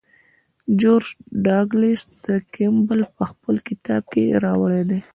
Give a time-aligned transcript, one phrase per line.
[0.79, 1.07] جورج
[1.45, 2.01] ډاګلاس
[2.53, 4.99] کیمبل په خپل کتاب کې راوړی دی.